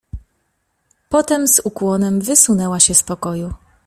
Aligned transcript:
"Potem 1.09 1.47
z 1.47 1.59
ukłonem 1.59 2.21
wysunęła 2.21 2.79
się 2.79 2.93
z 2.93 3.03
pokoju." 3.03 3.53